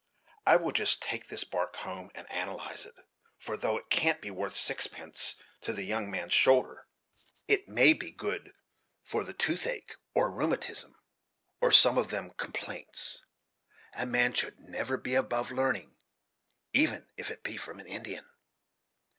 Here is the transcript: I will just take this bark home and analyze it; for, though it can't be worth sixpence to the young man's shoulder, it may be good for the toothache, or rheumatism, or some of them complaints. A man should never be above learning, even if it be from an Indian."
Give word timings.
I 0.47 0.55
will 0.55 0.71
just 0.71 0.99
take 0.99 1.29
this 1.29 1.43
bark 1.43 1.75
home 1.75 2.09
and 2.15 2.25
analyze 2.31 2.87
it; 2.87 2.95
for, 3.37 3.55
though 3.55 3.77
it 3.77 3.91
can't 3.91 4.19
be 4.19 4.31
worth 4.31 4.55
sixpence 4.55 5.35
to 5.61 5.73
the 5.73 5.83
young 5.83 6.09
man's 6.09 6.33
shoulder, 6.33 6.87
it 7.47 7.69
may 7.69 7.93
be 7.93 8.09
good 8.09 8.51
for 9.03 9.23
the 9.23 9.35
toothache, 9.35 9.93
or 10.15 10.31
rheumatism, 10.31 10.95
or 11.61 11.69
some 11.71 11.99
of 11.99 12.09
them 12.09 12.31
complaints. 12.31 13.21
A 13.93 14.07
man 14.07 14.33
should 14.33 14.59
never 14.59 14.97
be 14.97 15.13
above 15.13 15.51
learning, 15.51 15.95
even 16.73 17.07
if 17.15 17.29
it 17.29 17.43
be 17.43 17.55
from 17.55 17.79
an 17.79 17.85
Indian." 17.85 18.25